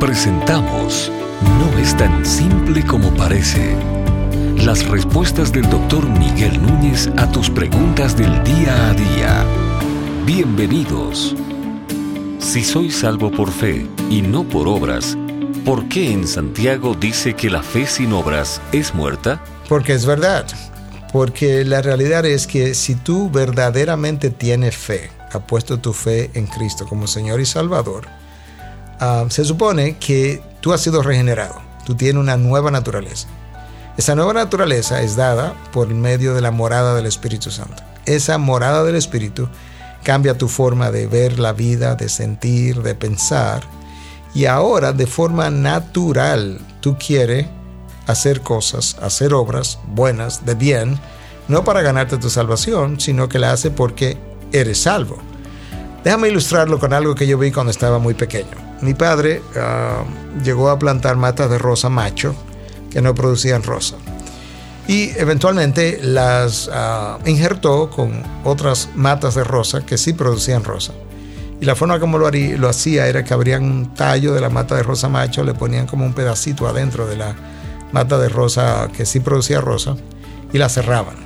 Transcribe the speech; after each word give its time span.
Presentamos 0.00 1.10
No 1.58 1.78
es 1.78 1.96
tan 1.96 2.26
simple 2.26 2.84
como 2.84 3.14
parece. 3.14 3.74
Las 4.58 4.86
respuestas 4.86 5.52
del 5.52 5.68
doctor 5.70 6.06
Miguel 6.06 6.60
Núñez 6.60 7.08
a 7.16 7.30
tus 7.32 7.48
preguntas 7.48 8.14
del 8.14 8.44
día 8.44 8.90
a 8.90 8.92
día. 8.92 9.44
Bienvenidos. 10.26 11.34
Si 12.38 12.62
soy 12.62 12.90
salvo 12.90 13.30
por 13.30 13.50
fe 13.50 13.86
y 14.10 14.20
no 14.20 14.44
por 14.44 14.68
obras, 14.68 15.16
¿por 15.64 15.88
qué 15.88 16.12
en 16.12 16.28
Santiago 16.28 16.94
dice 16.94 17.34
que 17.34 17.48
la 17.48 17.62
fe 17.62 17.86
sin 17.86 18.12
obras 18.12 18.60
es 18.72 18.94
muerta? 18.94 19.42
Porque 19.66 19.94
es 19.94 20.04
verdad. 20.04 20.46
Porque 21.10 21.64
la 21.64 21.80
realidad 21.80 22.26
es 22.26 22.46
que 22.46 22.74
si 22.74 22.96
tú 22.96 23.30
verdaderamente 23.30 24.28
tienes 24.28 24.76
fe, 24.76 25.10
ha 25.32 25.40
puesto 25.40 25.78
tu 25.78 25.94
fe 25.94 26.30
en 26.34 26.46
Cristo 26.46 26.86
como 26.86 27.06
Señor 27.06 27.40
y 27.40 27.46
Salvador, 27.46 28.06
Ah, 28.98 29.26
se 29.28 29.44
supone 29.44 29.98
que 29.98 30.42
tú 30.60 30.72
has 30.72 30.80
sido 30.80 31.02
regenerado, 31.02 31.60
tú 31.84 31.94
tienes 31.94 32.20
una 32.20 32.38
nueva 32.38 32.70
naturaleza. 32.70 33.28
Esa 33.98 34.14
nueva 34.14 34.32
naturaleza 34.32 35.02
es 35.02 35.16
dada 35.16 35.54
por 35.72 35.88
medio 35.88 36.34
de 36.34 36.40
la 36.40 36.50
morada 36.50 36.94
del 36.94 37.04
Espíritu 37.04 37.50
Santo. 37.50 37.82
Esa 38.06 38.38
morada 38.38 38.84
del 38.84 38.94
Espíritu 38.94 39.48
cambia 40.02 40.38
tu 40.38 40.48
forma 40.48 40.90
de 40.90 41.06
ver 41.06 41.38
la 41.38 41.52
vida, 41.52 41.94
de 41.94 42.08
sentir, 42.08 42.82
de 42.82 42.94
pensar. 42.94 43.62
Y 44.34 44.46
ahora 44.46 44.92
de 44.92 45.06
forma 45.06 45.50
natural 45.50 46.58
tú 46.80 46.96
quieres 46.98 47.46
hacer 48.06 48.40
cosas, 48.40 48.96
hacer 49.02 49.34
obras 49.34 49.78
buenas, 49.88 50.46
de 50.46 50.54
bien, 50.54 50.98
no 51.48 51.64
para 51.64 51.82
ganarte 51.82 52.16
tu 52.16 52.30
salvación, 52.30 52.98
sino 52.98 53.28
que 53.28 53.38
la 53.38 53.52
hace 53.52 53.70
porque 53.70 54.16
eres 54.52 54.82
salvo. 54.82 55.18
Déjame 56.02 56.28
ilustrarlo 56.28 56.78
con 56.78 56.94
algo 56.94 57.14
que 57.14 57.26
yo 57.26 57.36
vi 57.36 57.50
cuando 57.52 57.70
estaba 57.70 57.98
muy 57.98 58.14
pequeño 58.14 58.65
mi 58.80 58.94
padre 58.94 59.42
ah, 59.56 60.04
llegó 60.44 60.70
a 60.70 60.78
plantar 60.78 61.16
matas 61.16 61.50
de 61.50 61.58
rosa 61.58 61.88
macho 61.88 62.34
que 62.90 63.00
no 63.00 63.14
producían 63.14 63.62
rosa. 63.62 63.96
Y 64.88 65.10
eventualmente 65.16 65.98
las 66.00 66.68
uh, 66.68 67.28
injertó 67.28 67.90
con 67.90 68.22
otras 68.44 68.88
matas 68.94 69.34
de 69.34 69.42
rosa 69.42 69.84
que 69.84 69.98
sí 69.98 70.12
producían 70.12 70.62
rosa. 70.62 70.92
Y 71.60 71.64
la 71.64 71.74
forma 71.74 71.98
como 71.98 72.18
lo, 72.18 72.30
lo 72.30 72.68
hacía 72.68 73.08
era 73.08 73.24
que 73.24 73.34
abrían 73.34 73.64
un 73.64 73.94
tallo 73.94 74.32
de 74.32 74.40
la 74.40 74.48
mata 74.48 74.76
de 74.76 74.84
rosa 74.84 75.08
macho, 75.08 75.42
le 75.42 75.54
ponían 75.54 75.86
como 75.86 76.04
un 76.04 76.12
pedacito 76.12 76.68
adentro 76.68 77.06
de 77.06 77.16
la 77.16 77.34
mata 77.92 78.18
de 78.18 78.28
rosa 78.28 78.88
que 78.96 79.06
sí 79.06 79.20
producía 79.20 79.60
rosa 79.60 79.96
y 80.52 80.58
la 80.58 80.68
cerraban. 80.68 81.16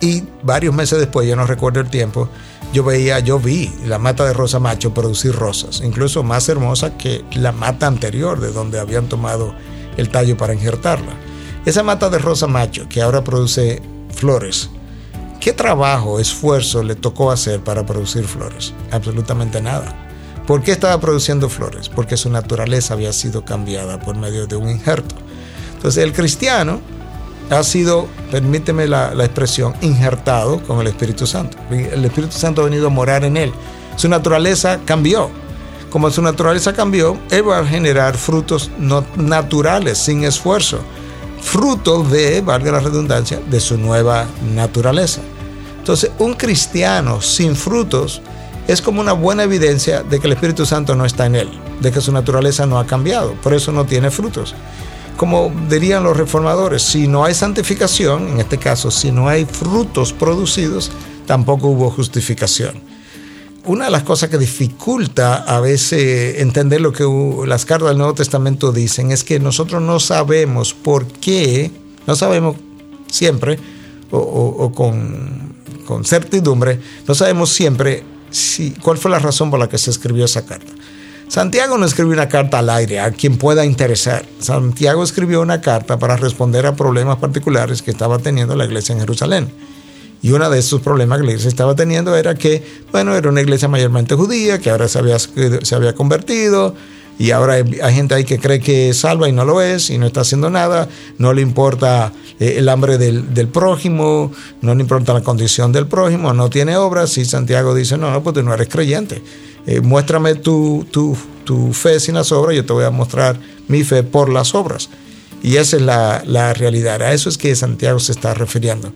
Y 0.00 0.22
varios 0.42 0.74
meses 0.74 0.98
después, 0.98 1.26
ya 1.26 1.34
no 1.34 1.46
recuerdo 1.46 1.80
el 1.80 1.88
tiempo, 1.88 2.28
yo 2.74 2.82
veía, 2.82 3.20
yo 3.20 3.38
vi 3.38 3.72
la 3.86 4.00
mata 4.00 4.24
de 4.24 4.32
rosa 4.32 4.58
macho 4.58 4.92
producir 4.92 5.32
rosas, 5.32 5.80
incluso 5.80 6.24
más 6.24 6.48
hermosa 6.48 6.98
que 6.98 7.24
la 7.34 7.52
mata 7.52 7.86
anterior 7.86 8.40
de 8.40 8.50
donde 8.50 8.80
habían 8.80 9.08
tomado 9.08 9.54
el 9.96 10.08
tallo 10.08 10.36
para 10.36 10.54
injertarla. 10.54 11.14
Esa 11.64 11.84
mata 11.84 12.10
de 12.10 12.18
rosa 12.18 12.48
macho 12.48 12.88
que 12.88 13.00
ahora 13.00 13.22
produce 13.22 13.80
flores, 14.12 14.70
¿qué 15.40 15.52
trabajo, 15.52 16.18
esfuerzo 16.18 16.82
le 16.82 16.96
tocó 16.96 17.30
hacer 17.30 17.60
para 17.60 17.86
producir 17.86 18.24
flores? 18.24 18.74
Absolutamente 18.90 19.62
nada. 19.62 19.94
¿Por 20.44 20.60
qué 20.62 20.72
estaba 20.72 21.00
produciendo 21.00 21.48
flores? 21.48 21.88
Porque 21.88 22.16
su 22.16 22.28
naturaleza 22.28 22.94
había 22.94 23.12
sido 23.12 23.44
cambiada 23.44 24.00
por 24.00 24.16
medio 24.16 24.48
de 24.48 24.56
un 24.56 24.68
injerto. 24.68 25.14
Entonces 25.76 26.02
el 26.02 26.12
cristiano 26.12 26.80
ha 27.50 27.62
sido, 27.62 28.08
permíteme 28.34 28.88
la, 28.88 29.12
expresión, 29.24 29.74
injertado 29.80 30.60
con 30.64 30.80
el 30.80 30.88
Espíritu 30.88 31.24
Santo. 31.24 31.56
El 31.70 32.04
Espíritu 32.04 32.36
Santo 32.36 32.62
ha 32.62 32.64
venido 32.64 32.88
a 32.88 32.90
morar 32.90 33.22
en 33.22 33.36
él. 33.36 33.52
Su 33.94 34.08
naturaleza 34.08 34.80
cambió. 34.84 35.30
Como 35.88 36.10
su 36.10 36.20
naturaleza 36.20 36.72
cambió, 36.72 37.16
él 37.30 37.48
va 37.48 37.60
a 37.60 37.64
generar 37.64 38.16
frutos 38.16 38.72
naturales, 39.14 39.98
sin 39.98 40.24
esfuerzo. 40.24 40.80
Fruto 41.40 42.02
de, 42.02 42.40
valga 42.40 42.72
la 42.72 42.80
redundancia, 42.80 43.38
de 43.48 43.60
su 43.60 43.78
nueva 43.78 44.26
naturaleza. 44.52 45.20
Entonces, 45.78 46.10
un 46.18 46.34
cristiano 46.34 47.22
sin 47.22 47.54
frutos 47.54 48.20
es 48.66 48.82
como 48.82 49.00
una 49.00 49.12
buena 49.12 49.44
evidencia 49.44 50.02
de 50.02 50.18
que 50.18 50.26
el 50.26 50.32
Espíritu 50.32 50.66
Santo 50.66 50.96
no 50.96 51.04
está 51.04 51.26
en 51.26 51.36
él, 51.36 51.50
de 51.80 51.92
que 51.92 52.00
su 52.00 52.10
naturaleza 52.10 52.66
no 52.66 52.80
ha 52.80 52.86
cambiado, 52.86 53.34
por 53.34 53.54
eso 53.54 53.70
no 53.70 53.84
tiene 53.84 54.10
frutos 54.10 54.56
como 55.16 55.52
dirían 55.68 56.02
los 56.02 56.16
reformadores, 56.16 56.82
si 56.82 57.06
no 57.06 57.24
hay 57.24 57.34
santificación, 57.34 58.28
en 58.28 58.40
este 58.40 58.58
caso, 58.58 58.90
si 58.90 59.12
no 59.12 59.28
hay 59.28 59.44
frutos 59.44 60.12
producidos, 60.12 60.90
tampoco 61.26 61.68
hubo 61.68 61.90
justificación. 61.90 62.82
Una 63.66 63.86
de 63.86 63.90
las 63.90 64.02
cosas 64.02 64.28
que 64.28 64.36
dificulta 64.36 65.36
a 65.36 65.58
veces 65.60 66.40
entender 66.40 66.82
lo 66.82 66.92
que 66.92 67.04
las 67.46 67.64
cartas 67.64 67.88
del 67.88 67.98
Nuevo 67.98 68.12
Testamento 68.12 68.72
dicen 68.72 69.10
es 69.10 69.24
que 69.24 69.40
nosotros 69.40 69.80
no 69.80 70.00
sabemos 70.00 70.74
por 70.74 71.06
qué, 71.06 71.70
no 72.06 72.14
sabemos 72.14 72.56
siempre 73.10 73.58
o, 74.10 74.70
con, 74.74 75.54
con, 75.86 76.04
certidumbre, 76.04 76.78
no 77.08 77.14
sabemos 77.14 77.50
siempre 77.50 78.02
si, 78.30 78.72
cuál 78.72 78.98
fue 78.98 79.10
la 79.10 79.18
razón 79.18 79.50
por 79.50 79.58
la 79.58 79.68
que 79.68 79.78
se 79.78 79.90
escribió 79.90 80.26
esa 80.26 80.44
carta. 80.44 80.72
Santiago 81.34 81.76
no 81.78 81.84
escribió 81.84 82.12
una 82.12 82.28
carta 82.28 82.60
al 82.60 82.70
aire 82.70 83.00
a 83.00 83.10
quien 83.10 83.38
pueda 83.38 83.64
interesar. 83.64 84.24
Santiago 84.38 85.02
escribió 85.02 85.40
una 85.40 85.60
carta 85.60 85.98
para 85.98 86.16
responder 86.16 86.64
a 86.64 86.76
problemas 86.76 87.16
particulares 87.16 87.82
que 87.82 87.90
estaba 87.90 88.20
teniendo 88.20 88.54
la 88.54 88.66
iglesia 88.66 88.92
en 88.92 89.00
Jerusalén. 89.00 89.48
Y 90.22 90.30
uno 90.30 90.48
de 90.48 90.60
esos 90.60 90.80
problemas 90.80 91.18
que 91.18 91.24
la 91.24 91.30
iglesia 91.32 91.48
estaba 91.48 91.74
teniendo 91.74 92.16
era 92.16 92.36
que, 92.36 92.62
bueno, 92.92 93.16
era 93.16 93.28
una 93.28 93.40
iglesia 93.40 93.66
mayormente 93.66 94.14
judía, 94.14 94.60
que 94.60 94.70
ahora 94.70 94.86
se 94.86 95.00
había, 95.00 95.18
se 95.18 95.74
había 95.74 95.92
convertido, 95.96 96.76
y 97.18 97.32
ahora 97.32 97.54
hay, 97.54 97.94
gente 97.94 98.14
ahí 98.14 98.24
que 98.24 98.38
cree 98.38 98.60
que 98.60 98.90
es 98.90 98.98
salva 98.98 99.28
y 99.28 99.32
no 99.32 99.44
lo 99.44 99.60
es, 99.60 99.90
y 99.90 99.98
no 99.98 100.06
está 100.06 100.20
haciendo 100.20 100.50
nada, 100.50 100.88
no 101.18 101.32
le 101.32 101.42
importa 101.42 102.12
eh, 102.40 102.56
el 102.58 102.68
hambre 102.68 102.96
del, 102.96 103.48
prójimo, 103.48 104.32
no 104.62 104.74
le 104.74 104.82
importa 104.82 105.12
la 105.12 105.22
condición 105.22 105.72
del 105.72 105.86
prójimo, 105.86 106.32
no 106.32 106.50
tiene 106.50 106.76
obras, 106.76 107.18
y 107.18 107.24
Santiago 107.24 107.74
dice, 107.74 107.96
no, 107.98 108.10
no, 108.10 108.22
pues 108.22 108.34
tú 108.34 108.42
no 108.42 108.52
eres 108.52 108.68
creyente. 108.68 109.22
Eh, 109.66 109.80
muéstrame 109.80 110.34
tu, 110.34 110.86
tu, 110.90 111.16
tu, 111.44 111.72
fe 111.72 111.98
sin 112.00 112.14
las 112.14 112.32
obras, 112.32 112.54
yo 112.54 112.64
te 112.64 112.72
voy 112.72 112.84
a 112.84 112.90
mostrar 112.90 113.38
mi 113.68 113.82
fe 113.82 114.02
por 114.02 114.28
las 114.28 114.54
obras. 114.54 114.90
Y 115.42 115.56
esa 115.56 115.76
es 115.76 115.82
la, 115.82 116.22
la 116.26 116.52
realidad. 116.54 117.02
A 117.02 117.12
eso 117.12 117.28
es 117.28 117.38
que 117.38 117.54
Santiago 117.54 117.98
se 117.98 118.12
está 118.12 118.34
refiriendo. 118.34 118.92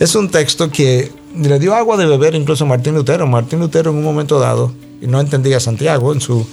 Es 0.00 0.14
un 0.14 0.30
texto 0.30 0.70
que 0.70 1.10
le 1.36 1.58
dio 1.58 1.74
agua 1.74 1.96
de 1.96 2.06
beber 2.06 2.34
incluso 2.34 2.64
a 2.64 2.68
Martín 2.68 2.94
Lutero. 2.94 3.26
Martín 3.26 3.60
Lutero 3.60 3.90
en 3.90 3.98
un 3.98 4.04
momento 4.04 4.38
dado 4.38 4.72
y 5.00 5.06
no 5.06 5.20
entendía 5.20 5.58
a 5.58 5.60
Santiago 5.60 6.12
en, 6.12 6.20
su, 6.20 6.46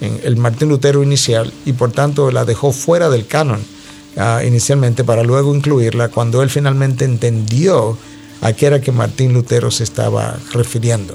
en 0.00 0.20
el 0.24 0.36
Martín 0.36 0.68
Lutero 0.68 1.02
inicial 1.02 1.52
y 1.64 1.72
por 1.72 1.92
tanto 1.92 2.30
la 2.30 2.44
dejó 2.44 2.72
fuera 2.72 3.10
del 3.10 3.26
canon 3.26 3.60
uh, 4.16 4.44
inicialmente 4.44 5.04
para 5.04 5.22
luego 5.22 5.54
incluirla 5.54 6.08
cuando 6.08 6.42
él 6.42 6.50
finalmente 6.50 7.04
entendió 7.04 7.98
a 8.40 8.52
qué 8.52 8.66
era 8.66 8.80
que 8.80 8.92
Martín 8.92 9.32
Lutero 9.32 9.70
se 9.70 9.84
estaba 9.84 10.38
refiriendo. 10.52 11.14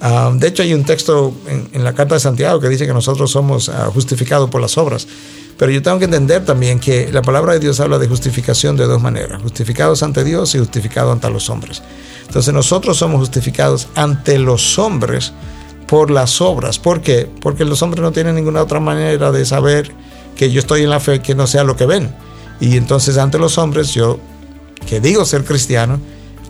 Ah, 0.00 0.32
de 0.34 0.48
hecho, 0.48 0.62
hay 0.62 0.74
un 0.74 0.84
texto 0.84 1.34
en, 1.72 1.84
la 1.84 1.94
Carta 1.94 2.14
de 2.14 2.20
Santiago 2.20 2.60
que 2.60 2.68
dice 2.68 2.86
que 2.86 2.92
nosotros 2.92 3.30
somos 3.30 3.68
ah, 3.68 3.90
justificados 3.92 4.50
por 4.50 4.60
las 4.60 4.76
obras. 4.76 5.06
Pero 5.56 5.70
yo 5.70 5.82
tengo 5.82 5.98
que 5.98 6.06
entender 6.06 6.44
también 6.44 6.80
que 6.80 7.12
la 7.12 7.22
palabra 7.22 7.52
de 7.52 7.60
Dios 7.60 7.78
habla 7.78 7.98
de 7.98 8.08
justificación 8.08 8.76
de 8.76 8.86
dos 8.86 9.00
maneras, 9.00 9.40
justificados 9.40 10.02
ante 10.02 10.24
Dios 10.24 10.54
y 10.54 10.58
justificados 10.58 11.12
ante 11.12 11.30
los 11.30 11.48
hombres. 11.48 11.80
Entonces 12.26 12.52
nosotros 12.52 12.96
somos 12.96 13.20
justificados 13.20 13.86
ante 13.94 14.38
los 14.38 14.78
hombres 14.78 15.32
por 15.86 16.10
las 16.10 16.40
obras. 16.40 16.78
¿Por 16.78 17.02
qué? 17.02 17.30
Porque 17.40 17.64
los 17.64 17.82
hombres 17.82 18.02
no 18.02 18.10
tienen 18.10 18.34
ninguna 18.34 18.62
otra 18.62 18.80
manera 18.80 19.30
de 19.30 19.44
saber 19.44 19.92
que 20.36 20.50
yo 20.50 20.58
estoy 20.58 20.82
en 20.82 20.90
la 20.90 20.98
fe 20.98 21.20
que 21.20 21.36
no 21.36 21.46
sea 21.46 21.62
lo 21.62 21.76
que 21.76 21.86
ven. 21.86 22.12
Y 22.60 22.76
entonces 22.76 23.16
ante 23.16 23.38
los 23.38 23.58
hombres 23.58 23.94
yo, 23.94 24.18
que 24.86 25.00
digo 25.00 25.24
ser 25.24 25.44
cristiano, 25.44 26.00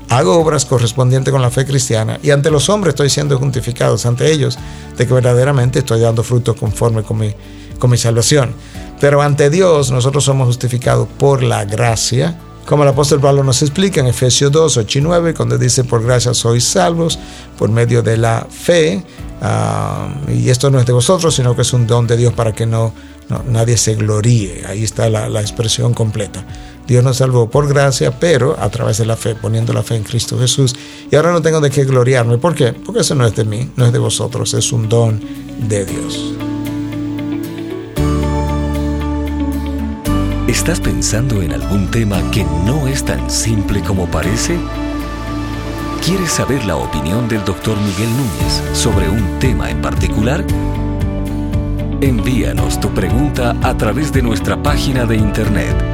hago 0.09 0.39
obras 0.39 0.65
correspondientes 0.65 1.33
con 1.33 1.43
la 1.43 1.51
fe 1.51 1.65
cristiana 1.65 2.19
y 2.23 2.31
ante 2.31 2.51
los 2.51 2.69
hombres 2.69 2.93
estoy 2.93 3.11
siendo 3.11 3.39
justificados 3.39 4.07
ante 4.07 4.31
ellos 4.31 4.59
de 4.97 5.07
que 5.07 5.15
verdaderamente 5.15 5.81
estoy 5.81 6.01
dando 6.01 6.23
fruto 6.23 6.55
conforme 6.55 7.03
con 7.03 7.19
mi, 7.19 7.35
con 7.79 7.91
mi 7.91 7.97
salvación. 7.97 8.55
Pero 9.01 9.23
ante 9.23 9.51
Dios 9.51 9.91
nosotros 9.91 10.25
somos 10.25 10.47
justificados 10.47 11.09
por 11.19 11.43
la 11.43 11.65
gracia, 11.65 12.39
como 12.65 12.83
el 12.83 12.89
apóstol 12.89 13.21
Pablo 13.21 13.45
nos 13.45 13.61
explica 13.61 14.01
en 14.01 14.07
Efesios 14.07 14.51
2, 14.51 14.79
8 14.79 14.99
y 14.99 15.03
9, 15.03 15.35
cuando 15.35 15.59
dice, 15.59 15.85
por 15.85 16.03
gracia 16.03 16.33
sois 16.33 16.65
salvos 16.65 17.19
por 17.59 17.69
medio 17.69 18.03
de 18.03 18.17
la 18.17 18.47
fe, 18.49 19.05
ah, 19.43 20.09
y 20.29 20.49
esto 20.49 20.71
no 20.71 20.81
es 20.81 20.87
de 20.87 20.95
vosotros, 20.95 21.35
sino 21.35 21.55
que 21.55 21.63
es 21.63 21.73
un 21.75 21.87
don 21.87 22.07
de 22.07 22.17
Dios 22.17 22.33
para 22.33 22.53
que 22.53 22.65
no, 22.65 22.95
nadie 23.47 23.77
se 23.77 23.95
gloríe. 23.97 24.65
Ahí 24.67 24.83
está 24.83 25.11
la 25.11 25.41
expresión 25.43 25.93
completa. 25.93 26.43
Dios 26.87 27.03
nos 27.03 27.17
salvó 27.17 27.49
por 27.49 27.67
gracia, 27.67 28.19
pero 28.19 28.57
a 28.61 28.69
través 28.69 28.99
de 28.99 29.07
la 29.07 29.17
fe, 29.17 29.35
poniendo 29.35 29.73
la 29.73 29.83
fe 29.83 29.97
en 29.97 30.03
Cristo 30.03 30.39
Jesús. 30.39 30.75
Y 31.11 31.17
ahora 31.17 31.33
no 31.33 31.41
tengo 31.41 31.61
de 31.61 31.71
qué 31.71 31.85
gloriarme. 31.85 32.37
¿Por 32.39 32.55
qué? 32.55 32.73
Porque 32.73 33.01
eso 33.01 33.15
no 33.15 33.27
es 33.27 33.35
de 33.35 33.45
mí, 33.45 33.71
no 33.77 33.87
es 33.87 33.93
de 33.93 33.99
vosotros, 33.99 34.53
es 34.53 34.71
un 34.71 34.89
don 34.89 35.21
de 35.67 35.87
Dios. 35.87 36.35
¿Estás 40.47 40.79
pensando 40.79 41.41
en 41.41 41.53
algún 41.53 41.91
tema 41.91 42.31
que 42.31 42.45
no 42.65 42.87
es 42.87 43.05
tan 43.05 43.31
simple 43.31 43.81
como 43.81 44.07
parece? 44.07 44.59
¿Quieres 46.05 46.33
saber 46.33 46.65
la 46.67 46.77
opinión 46.77 47.29
del 47.29 47.45
doctor 47.45 47.79
Miguel 47.79 48.11
Núñez 48.11 48.63
sobre 48.75 49.09
un 49.09 49.39
tema 49.39 49.71
en 49.71 49.81
particular? 49.81 50.45
Envíanos 52.03 52.79
tu 52.79 52.91
pregunta 52.91 53.57
a 53.63 53.75
través 53.77 54.13
de 54.13 54.21
nuestra 54.21 54.63
página 54.63 55.07
de 55.07 55.17
internet 55.17 55.94